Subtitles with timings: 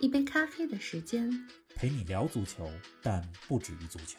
[0.00, 1.30] 一杯咖啡的时间，
[1.74, 2.68] 陪你聊足球，
[3.02, 4.18] 但不止于足球。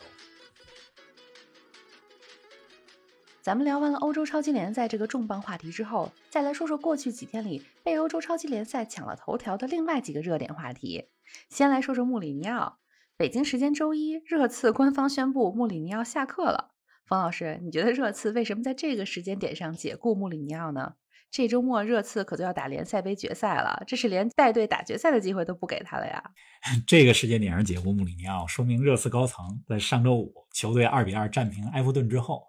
[3.41, 11.09] 咱们聊完了欧洲超级联赛这个重磅话题之后，再来说说过去几天里被欧洲超级联赛抢了头条的另外几个热点话题。
[11.49, 12.79] 先来说说穆里尼奥。
[13.17, 16.71] 北京时间周一，热刺官方宣布穆里尼奥下课了。
[17.05, 20.95] 冯老师，你觉得热刺为什么在这个时间点上解雇穆里尼奥呢？
[21.33, 26.23] 这周末热刺可就要打联赛杯决赛了，这是连带队打决赛的机会都不给他了呀！
[26.85, 32.43] 这个时间点上解雇穆里尼奥，说明热刺高层在上周五球队二比二战平埃弗顿之后。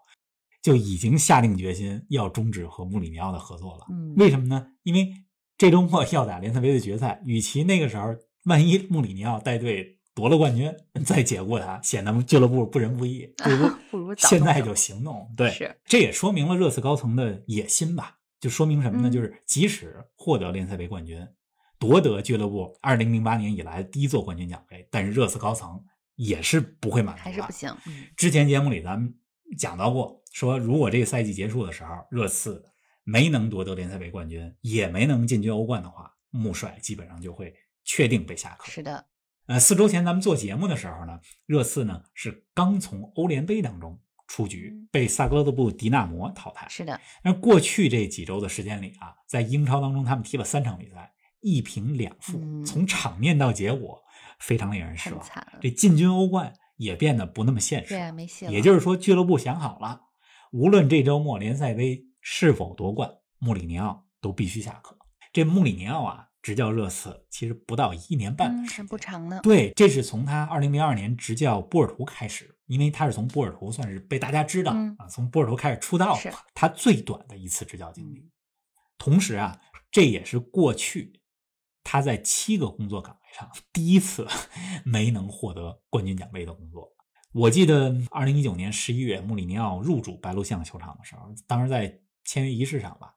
[0.61, 3.85] 就已经下定决心要终止和穆里尼奥的合作了。
[3.91, 4.65] 嗯，为什么呢？
[4.81, 5.13] 因为
[5.59, 10.73] 这周末要打联赛杯的决赛，与其那个时候万一穆里尼奥带队夺了冠军
[11.05, 15.31] 再解雇他，显得俱乐部不仁不义，不如 不如现在就行动。
[15.37, 18.14] 对，是这也说明了热刺高层的野心吧？
[18.39, 19.09] 就说明什么呢？
[19.09, 21.27] 嗯就是即使获得联赛杯冠军，
[21.79, 25.83] 夺得俱乐部二零零八年以来第一座冠军奖杯，但是热刺高层
[26.15, 27.75] 也是不会满足的，还是不行。
[27.87, 29.13] 嗯，之前节目里咱们
[29.57, 32.63] 讲到过，说如果这个赛季结束的时候，热刺
[33.03, 38.69] 没能夺得联赛杯冠军，也没能进军欧冠的话，穆帅基本上就会确定被下课。
[38.69, 39.05] 是的，
[39.47, 46.67] 呃，四周前咱们做节目的时候呢，热刺呢是刚从欧联杯当中出局嗯，被萨格勒布迪纳摩淘汰。
[46.69, 54.01] 是的，那过去这几周的时间里啊，在英超当中，他们踢了三场比赛，一平两负，嗯从场面到结果
[54.39, 55.23] 非常令人失望。
[55.61, 57.89] 这进军欧冠也变得不那么现实。
[57.89, 58.51] 对啊，没戏了。
[58.51, 60.01] 也就是说，俱乐部想好了，
[60.51, 64.97] 无论这周末联赛杯是否夺冠，穆里尼奥都必须下课。
[65.31, 68.77] 这穆里尼奥啊，执教热刺其实不到一年半嗯，的时间。
[68.77, 69.39] 还不长呢。
[69.41, 78.19] 对，这是从他二零零二年执教波尔图开始，因为他是从波尔图算是被大家知道、嗯啊，从波尔图开始出道是，他最短的一次执教经历。
[78.19, 78.31] 嗯
[78.99, 81.19] 同时啊，这也是过去
[81.83, 84.25] 他在七个工作岗位上第一次
[84.85, 86.87] 没能获得冠军奖杯的工作。
[87.33, 93.13] 我记得二零一九年十一月，穆里尼奥入主白鹿巷球场的时候，当时在签约仪式上吧，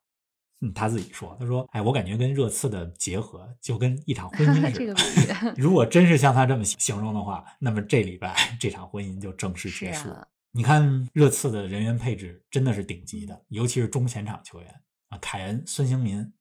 [0.61, 4.73] 嗯，他自己说，他说：“哎，我感觉跟热刺的结合就跟一场婚姻 似的。
[4.73, 10.09] 这个 如果真是像他这么形容的话，那么这礼拜这场婚姻就正式结束。
[10.51, 16.33] 你看热刺的人员配置真的是顶级的，尤其是中前场球员啊，凯恩、孙兴民、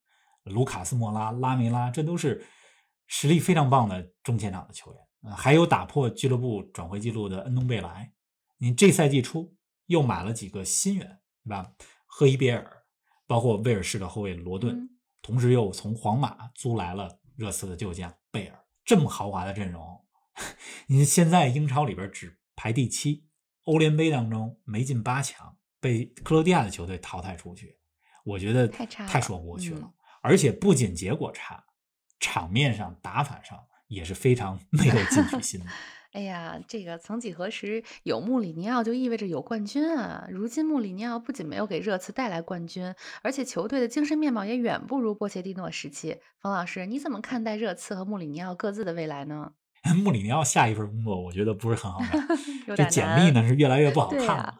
[0.45, 2.43] 卢卡斯莫拉、拉梅拉，这都是
[3.05, 5.31] 实力非常棒的中前场的球员。
[5.31, 8.11] 啊，还有打破俱乐部转会记录的恩东贝莱，
[8.57, 9.53] 你这赛季初
[9.87, 11.71] 又买了几个新援，对吧？
[12.05, 12.76] 赫伊别尔，
[13.27, 14.89] 包括威尔士的后卫罗顿，嗯
[15.21, 20.05] 同时又从皇马租来了热刺的旧将贝尔，这么豪华的阵容，
[20.87, 23.27] 你现在英超里边只排第七，
[23.63, 27.77] 欧联杯当中没进八强，被克罗地亚的球队淘汰出去，
[28.23, 29.81] 我觉得太差太说不过去了。
[29.81, 31.63] 嗯而且不仅结果差，
[32.19, 35.65] 场面上打法上也是非常 没有进取心的。
[36.17, 40.27] 哎呀，这个曾几何时有穆里尼奥就意味着有冠军啊！
[40.31, 42.91] 如今穆里尼奥不仅没有给热刺带来冠军，
[43.21, 46.17] 而且球队的精神面貌也远不如波切蒂诺时期。
[46.41, 49.51] 冯老师，你怎么看待热刺和穆里尼奥各自的未来呢？
[50.03, 52.27] 穆里尼奥下一份工作，我觉得不是很好干。
[52.75, 54.55] 这简历呢是越来越不好看了。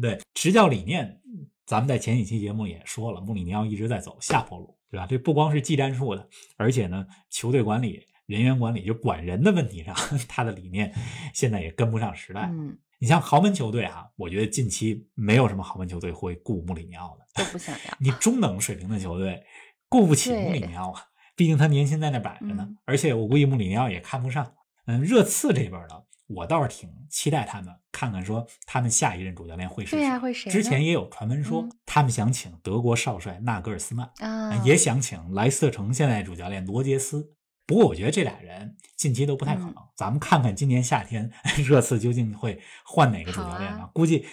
[0.00, 1.20] 对，执教理念，
[1.66, 5.06] 咱们在前几期节目也说了，穆里尼奥一直在走下坡路，对吧？
[5.06, 9.94] 这不光是技战术的，而且呢，球队管理、人员管理，就管人的问题上，
[10.28, 10.94] 他的理念
[11.34, 12.48] 现在也跟不上时代。
[12.52, 17.44] 嗯，你像豪门球队啊，我觉得近期没有什么豪门球队会雇穆里尼奥的。
[17.44, 17.96] 都不想要。
[18.00, 19.42] 你中等水平的球队
[19.88, 21.02] 雇不起穆里尼奥啊，
[21.34, 22.64] 毕竟他年薪在那摆着呢。
[22.68, 24.54] 嗯而且我估计穆里尼奥也看不上。
[24.86, 29.98] 嗯，热刺这边呢，我倒是挺期待他们看看说他们下一任主教练会是谁。
[29.98, 37.34] 对呀会谁之前也有传闻说、嗯他们想请德国少帅纳格尔斯曼，啊，也想请莱斯特城现在主教练罗杰斯。
[37.66, 39.70] 不过我觉得这俩人近期都不太可能。
[39.70, 41.30] 嗯咱们看看今年夏天
[41.64, 43.88] 热刺究竟会换哪个主教练呢？
[43.94, 44.26] 估计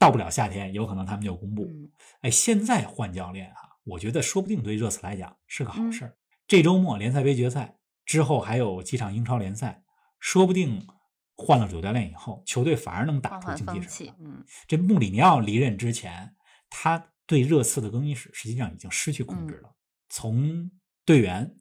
[0.00, 1.64] 到不了夏天，有可能他们就公布。
[1.64, 1.88] 嗯
[2.22, 6.16] 哎，现在换教练啊，我觉得说不定对热刺来讲是个好嗯事儿。
[6.48, 9.84] 这周末联赛杯决赛之后还有几场英超联赛，
[10.18, 10.84] 说不定
[11.36, 16.34] 换了主教练以后，球队反而能打出经济神风气来。，嗯这穆里尼奥离任之前，
[16.68, 19.74] 他对热刺的更衣室实际上已经失去控制嗯了，
[20.08, 20.70] 从
[21.04, 21.54] 队员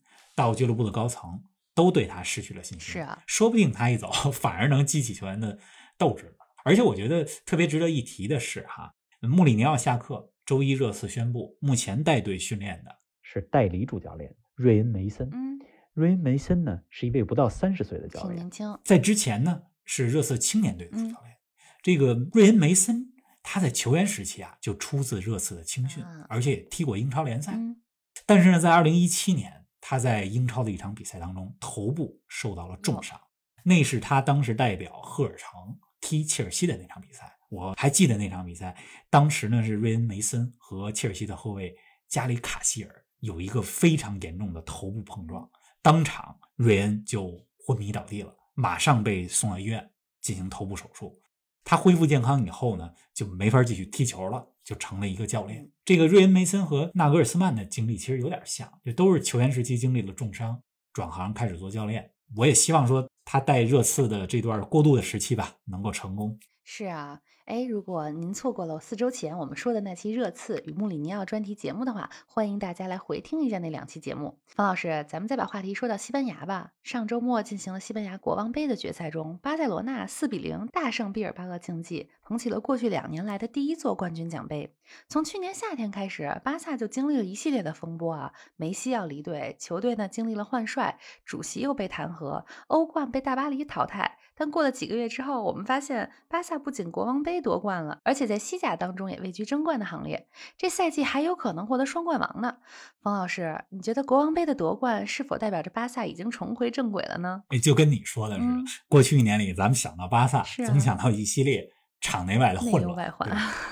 [0.48, 1.44] 到俱乐部的高层
[1.74, 2.94] 都对他失去了信心。
[2.94, 5.58] 是啊说不定他一走， 反而能激起球员的
[5.98, 6.36] 斗志。
[6.64, 15.28] 而且我觉得特别值得一提的是，哈，穆里尼奥下课，周一热刺宣布，目前带队训练的是代理主教练瑞恩·梅森。
[15.32, 15.60] 嗯，
[15.94, 18.52] 瑞恩·梅森呢，是一位不到三十岁的教练挺年。
[18.52, 18.80] 轻。
[18.84, 21.38] 在之前呢是热刺青年队的主嗯教练。
[21.82, 27.54] 这个瑞恩·梅森，他在球员时期啊就出自热刺的青训，啊而且也踢过英超联赛。
[27.56, 27.82] 嗯，
[28.28, 33.20] 但是呢，在二零一七年，他在英超的一场比赛当中，头部受到了重伤，
[33.64, 37.36] 那是他当时代表赫尔城踢切尔西的那场比赛。
[37.50, 38.78] 我还记得那场比赛，
[39.10, 41.76] 当时呢是瑞恩·梅森和切尔西的后卫
[42.08, 45.50] 加里卡希尔有一个非常严重的头部碰撞，
[45.82, 49.92] 当场瑞恩就昏迷倒地了，马上被送到医院
[50.22, 51.22] 进行头部手术。
[51.64, 55.70] 他恢复健康以后呢，就没法继续踢球了，就成了一个教练。
[55.84, 60.62] 这个瑞恩·梅森和纳格尔斯曼的经历其实有点像，就都是球员时期经历了重伤，
[60.94, 62.10] 转行开始做教练。
[62.36, 66.38] 我也希望说他带热刺的这段过渡的时期吧，能够成功。
[66.64, 74.40] 是啊，哎，如果您错过了四周前我们说的那期热刺与穆里尼奥专题节目的话，欢迎大家来回听一下那两期节目。
[74.46, 76.72] 方老师，咱们再把话题说到西班牙吧。
[76.84, 84.74] 上周末进行了西班牙国王杯的决赛中，巴塞罗那四比零大胜毕尔巴鄂竞技，捧起了过去两年来的第一座冠军奖杯。
[85.08, 94.18] 从去年夏天开始，巴萨就经历了一系列的风波啊，梅西要离队，球队呢经历了换帅，主席又被弹劾，欧冠被大巴黎淘汰。
[94.34, 100.28] 但过了几个月之后，我们发现巴萨不仅国王杯夺冠了，而且在西甲当中也位居争冠的行列。
[100.58, 102.56] 这赛季还有可能获得双冠王呢。
[103.04, 107.44] 冯老师，你觉得国王杯的夺冠是否代表着巴萨已经重回正轨了呢？
[107.50, 111.70] 哎，就跟你说的似的，嗯过去一年里，咱们想到巴萨，总想到一系列
[112.00, 113.14] 场内外的混乱，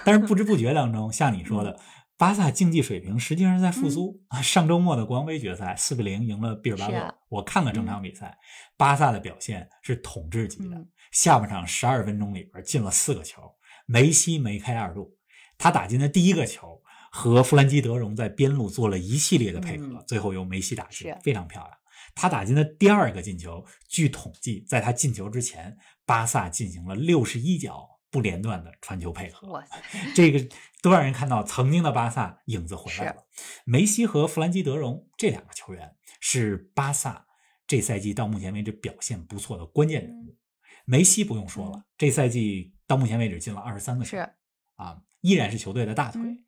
[0.05, 1.79] 但是不知不觉当中，像你 说的，
[2.19, 4.21] 巴萨竞技水平实际上是在复苏。
[4.27, 6.93] 啊上周末的国王杯决赛，四比零赢了毕尔巴鄂。
[6.93, 8.37] 啊我看了整场比赛，
[8.75, 10.75] 巴萨的表现是统治级的。
[10.75, 13.41] 嗯下半场十二分钟里边进了四个球，
[13.87, 15.17] 梅西梅开二度，
[15.57, 16.79] 他打进的第一个球
[17.11, 21.75] 和弗兰基德容在边路做了一系列的配合，嗯最后由梅西打进是，非常漂亮。
[22.13, 25.75] 他打进的第二个进球，据统计，在他进球之前，
[26.05, 29.47] 巴萨进行了六十一脚不连断的传球配合。
[29.49, 29.77] 哇塞，
[30.15, 30.47] 这个
[30.81, 33.25] 都让人看到曾经的巴萨影子回来了。
[33.65, 37.27] 梅西和弗兰基德容这两个球员是巴萨
[37.67, 40.37] 这赛季到目前为止表现不错的关键人物。
[40.85, 44.29] 梅西不用说了，嗯这赛季到目前为止进了二十三个球是
[44.75, 46.21] 啊，依然是球队的大腿。
[46.21, 46.45] 嗯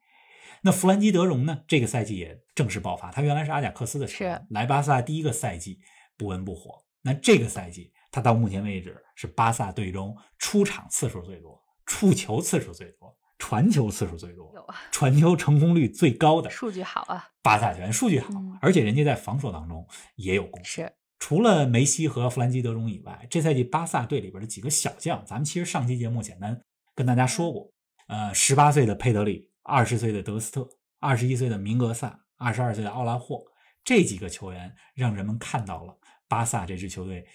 [0.63, 1.63] 那弗兰基德容呢？
[1.67, 5.79] 这个赛季也正式爆发，他原来是阿贾克斯的球员，来巴萨第一个赛季
[6.15, 6.85] 不温不火。
[7.01, 20.85] 那这个赛季，他到目前为止是巴萨队中出场次数最多、触球次数最多、传球次数最多有、啊，传球成功率最高的数据好啊，巴萨球员，数据好，嗯而且人家在防守当中也有贡献。
[20.85, 26.59] 是除了梅西和弗兰基德容以外，这赛季巴萨队里边的几个小将，咱们其实上期节目简单
[26.95, 27.71] 跟大家说过。
[28.07, 30.67] 呃，十八岁的佩德里，二十岁的德斯特，
[30.99, 33.43] 二十一岁的明格萨，二十二岁的奥拉霍，
[33.83, 35.95] 这几个球员让人们看到了
[36.27, 37.25] 巴萨这支球队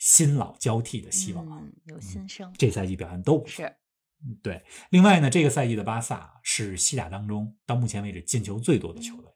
[0.00, 1.60] 新老交替的希望啊。
[1.62, 3.50] 嗯，有新生，这赛季表现都不错。
[3.50, 3.76] 是
[4.22, 9.30] 嗯对，另外呢，这个赛季的巴萨是西甲当中到目前为止进球最多的球队。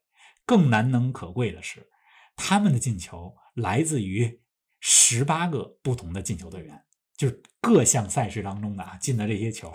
[0.45, 1.89] 更难能可贵的是，
[2.37, 4.43] 他们的进球来自于
[4.81, 6.85] 十八个不同的进球队员，
[7.17, 9.73] 就是各项赛事当中的啊进的这些球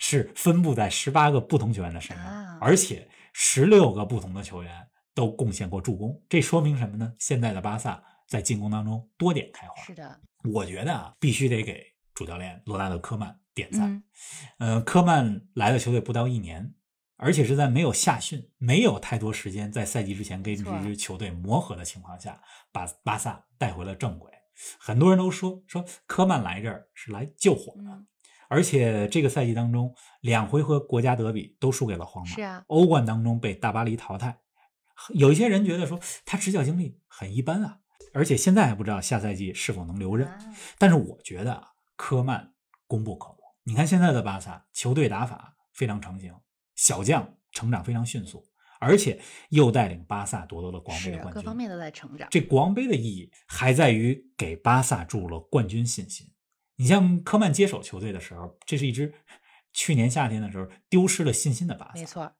[0.00, 6.20] 是分布在十八个不同球员的身上，啊而且十六个不同的球员都贡献过助攻。
[6.28, 7.14] 这说明什么呢？
[7.20, 9.82] 现在的巴萨在进攻当中多点开花。
[9.82, 11.84] 是的，我觉得啊，必须得给
[12.14, 13.92] 主教练罗纳德·科曼点赞。
[13.92, 14.04] 嗯
[14.58, 16.72] 呃，科曼来了球队不到一年，
[17.16, 24.30] 而且是在没有夏训、没有太多时间在赛季之前跟这支球队磨合的情况下，把巴萨带回了正轨。
[24.78, 28.06] 很多人都说说科曼来这儿是来救火的，嗯，
[28.48, 34.38] 而且这个赛季当中两回合国家德比都输给了皇马，是啊，欧冠当中被大巴黎淘汰。
[35.14, 37.78] 有一些人觉得说他执教经历很一般啊，
[38.12, 40.28] 而且现在还不知道下赛季是否能留任。
[40.28, 40.38] 啊
[40.78, 42.52] 但是我觉得啊，科曼
[42.86, 43.36] 功不可没。
[43.64, 46.34] 你看现在的巴萨球队打法非常成型，
[46.74, 48.44] 小将成长非常迅速，
[48.80, 51.42] 而且又带领巴萨夺得了国王杯的冠军。
[51.42, 56.26] 各方面都在成长，这国王杯的意义还在于给巴萨注入了冠军信心。
[56.76, 59.12] 你像科曼接手球队的时候，这是一支
[59.72, 62.00] 去年夏天的时候丢失了信心的巴萨。
[62.00, 62.32] 没错，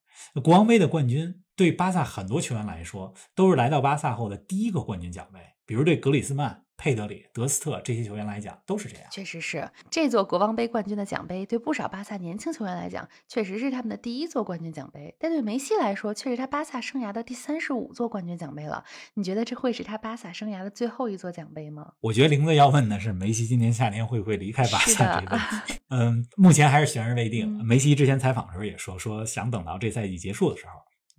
[0.42, 5.38] 国王杯的冠军对巴萨很多球员来说，都是来到巴萨后的第一个冠军奖杯。
[5.70, 6.64] 比如对格里斯曼。
[6.82, 15.14] 佩德里、德斯特这些球员来讲都是这样，确实是这座国王杯冠军的奖杯，对不少巴萨年轻球员来讲，确实是他们的第一座冠军奖杯。
[15.20, 18.82] 但对梅西来说，却是他巴萨生涯的第三十五座冠军奖杯了。
[19.12, 21.92] 你觉得这会是他巴萨生涯的最后一座奖杯吗？
[22.00, 25.74] 我觉得玲子要问的是梅西今年夏天会不会离开巴萨这个问题。
[25.90, 27.62] 嗯，目前还是悬而未定。
[27.62, 30.72] 梅西之前采访的时候也说，说想等到这赛季结束的时候，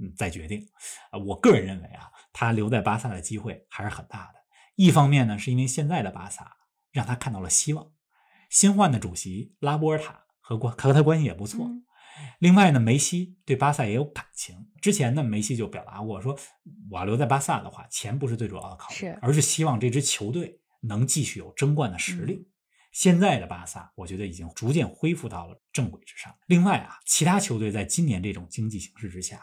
[0.04, 0.68] 嗯，再决定。
[1.12, 4.41] 啊，我个人认为啊，他留在巴萨的机会还是很大的。
[4.76, 6.58] 一方面呢，是因为现在的巴萨
[6.92, 7.92] 让他看到了希望，
[8.50, 11.70] 新换的主席拉波尔塔和关和他关系也不错。
[12.40, 14.70] 另外呢，梅西对巴萨也有感情。
[14.82, 16.38] 之前呢，梅西就表达过说，
[16.90, 22.48] 我要留在巴萨的话，钱不是最主要的考虑，而是希望这支球队能继续有争冠的实力。
[22.92, 26.36] 现在的巴萨，我觉得已经逐渐恢复到了正轨之上。
[26.48, 29.42] 另外啊，其他球队在今年这种经济形势之下。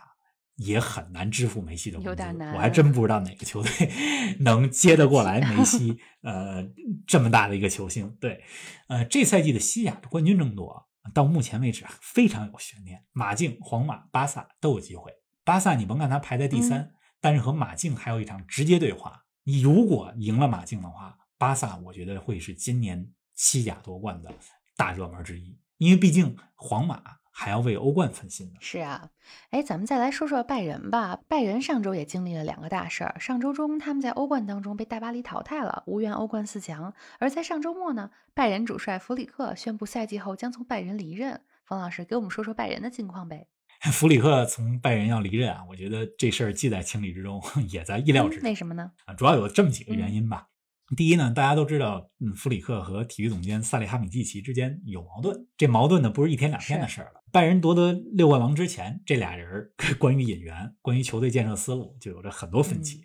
[0.58, 2.22] 也很难支付梅西的工资，
[2.54, 3.70] 我还真不知道哪个球队
[4.40, 6.68] 能接得过来梅西，呃，
[7.06, 8.16] 这么大的一个球星。
[8.20, 8.42] 对，
[8.88, 15.12] 呃，这赛季的西甲的冠军争夺到目前为止非常有悬念，马竞、皇马、巴萨都有机会。
[15.44, 19.24] 巴萨你甭看他排在第三，但是和马竞还有一场直接对话。
[19.44, 24.34] 你如果赢了马竞的话，巴萨我觉得会是今年西甲夺冠的
[24.76, 27.17] 大热门之一，因为毕竟皇马。
[27.40, 28.54] 还要为欧冠分心呢。
[28.58, 29.10] 是啊，
[29.50, 31.20] 哎，咱们再来说说拜仁吧。
[31.28, 33.14] 拜仁上周也经历了两个大事儿。
[33.20, 36.92] 上周中，他们在欧冠当中被大巴黎淘汰了，无缘欧冠四强。
[37.20, 41.40] 而在上周末呢，拜仁主帅弗里克宣布赛季后将从拜仁离任。
[41.64, 43.46] 冯老师给我们说说拜仁的近况呗。
[43.92, 47.40] 弗里克从拜仁要离任啊，我觉得这事儿既在情理之中，
[47.70, 48.48] 也在意料之中。
[48.48, 48.90] 为什么呢？
[49.04, 50.48] 啊，主要有这么几个原因吧。
[50.96, 55.46] 第一呢，大家都知道，嗯，弗里克和体育总监萨利哈米季奇之间有矛盾。
[55.56, 57.22] 这矛盾呢，不是一天两天的事儿了。
[57.30, 63.04] 拜仁夺得六冠王之前，这俩人 关于引援、关于球队建设思路就有着很多分歧。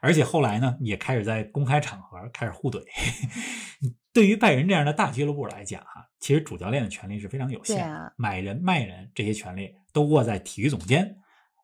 [0.00, 2.80] 而且后来呢，也开始在公开场合开始互怼。
[4.14, 11.16] 对于拜仁这样的大俱乐部来讲，哈，其实主教练的权利是非常有限的，买人卖人这些权利都握在体育总监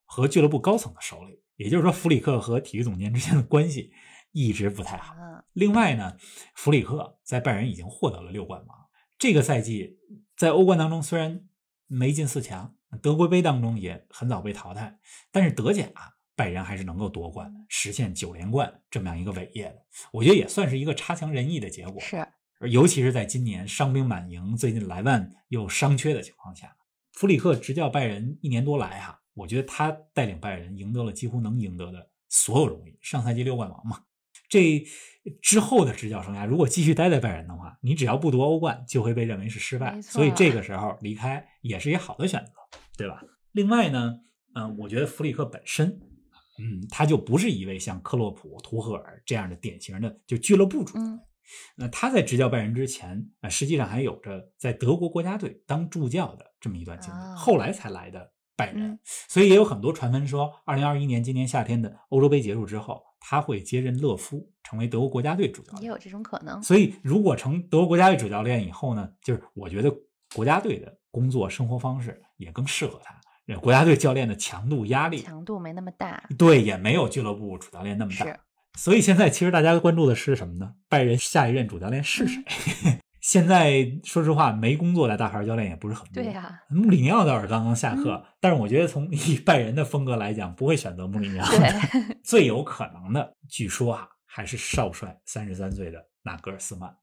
[0.04, 1.40] 和俱乐部高层的手里。
[1.56, 3.92] 也就是说，弗里克和体育总监之间的关系。
[4.32, 5.14] 一直不太好。
[5.52, 6.16] 另外呢，
[6.54, 8.78] 弗里克在拜仁已经获得了六冠王。
[9.18, 9.98] 这个赛季
[10.36, 11.44] 在欧冠当中虽然
[11.86, 14.98] 没进四强，德国杯当中也很早被淘汰，
[15.30, 15.86] 但是德甲
[16.34, 19.84] 拜仁还是能够夺冠，实现九连冠这么样一个伟业的。
[20.12, 22.00] 我觉得也算是一个差强人意的结果。
[22.00, 22.26] 是，
[22.70, 26.74] 尤其是在今年伤兵满营，最近莱万又伤缺的情况下，
[27.12, 32.98] 弗里克执教拜仁一年多来哈，我觉得他带领拜仁赢得了几乎能赢得的所有荣誉。
[33.02, 34.04] 上赛季六冠王嘛。
[34.50, 34.84] 这
[35.40, 40.02] 之后的执教生涯，如果继续待在拜仁的话，你只要不夺欧冠，就会被认为是失败。
[40.02, 42.52] 所以这个时候离开也是一个好的选择，
[42.98, 43.22] 对吧？
[43.52, 44.16] 另外呢，
[44.54, 46.00] 嗯，我觉得弗里克本身，
[46.58, 50.98] 嗯，他就不是一位像克洛普、图赫尔这样的典型的就俱乐部主。
[51.76, 58.98] 那他在执教拜仁之前，啊，实际上还有着在德国国家队当助教的这么一段经历，后来才来的拜仁。
[59.04, 63.00] 所以也有很多传闻说，二零二一年今年夏天的欧洲杯结束之后。
[63.20, 66.60] 他会接任勒夫，成为德国国家队主教练，也有这种可能。
[66.62, 69.94] 所以，如果成德国国家队主教练以后呢，就是我觉得
[70.34, 73.14] 国家队的工作生活方式也更适合他。
[73.60, 78.38] 国家队教练的强度压力强度没那么大，对，也没有俱乐部主教练那么大。
[78.78, 80.74] 所以现在其实大家关注的是什么呢？
[80.88, 82.44] 拜仁下一任主教练是谁？
[83.20, 86.22] 现在说实话，没工作的大牌教练也不是很多。
[86.22, 91.46] 对呀，穆里尼奥倒是刚刚下课，但是我觉得从以拜仁的风格来讲，不会选择穆里尼奥。
[92.24, 96.94] 最有可能的，据说啊，还是少帅三十三岁的纳格尔斯曼。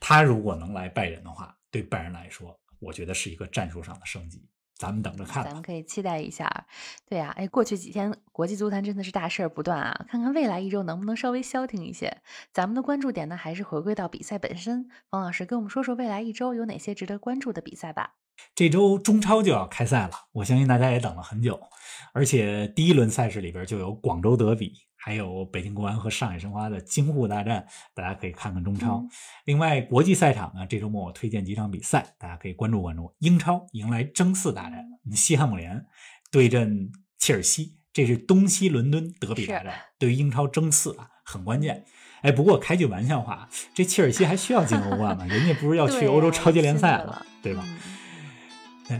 [0.00, 4.48] 他如果能来拜仁的话，对拜仁来说，我觉得是一个战术上的升级。
[4.76, 6.66] 咱们等着看，咱们可以期待一下。
[7.08, 12.22] 对呀，哎，过去几天国际足坛真的是大事儿不断啊，看看未来一周能不能稍微消停一些。
[12.52, 14.88] 咱们的关注点呢，还是回归到比赛本身。
[15.08, 18.14] 方老师跟我们说说未来一周有哪些值得关注的比赛吧。
[18.54, 21.60] 这周中超就要开赛了，我相信大家也等了很久，
[22.12, 24.72] 而且第一轮赛事里边就有广州德比。
[25.04, 29.04] 还有北京国安和上海申花的京沪大战，大家可以看看中超。
[29.44, 33.12] 另外，国际赛场呢，这周末我推荐几场比赛，大家可以关注关注。
[33.18, 35.84] 英超迎来争四大战，西汉姆联
[36.30, 41.84] 对阵切尔西，这是东西伦敦德比大战，对于英超争四啊很关键。
[42.20, 45.26] 哎，不过开句玩笑话，这切尔西还需要进欧冠吗？
[45.28, 47.64] 人家不是要去欧洲超级联赛了，对吧？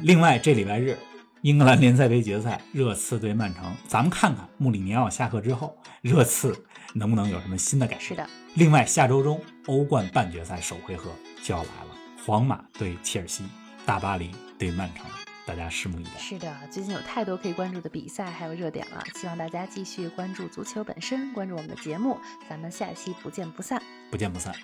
[0.02, 0.98] 另外，这礼拜日。
[1.42, 6.56] 英格兰联赛杯决赛，热刺对曼城，咱们看看穆里尼奥下课之后，热刺
[6.94, 8.00] 能不能有什么新的改变？
[8.00, 8.24] 是的。
[8.54, 11.10] 另外，下周中欧冠半决赛首回合
[11.42, 11.90] 就要来了，
[12.24, 13.42] 皇马对切尔西，
[13.84, 15.04] 大巴黎对曼城，
[15.44, 16.10] 大家拭目以待。
[16.16, 22.16] 是的，最近有太多可以关注的比赛还有热点了，希望大家继续关注足球本身，关注我们的节目，
[22.48, 23.82] 咱们下期不见不散。
[24.12, 24.54] 不见不散。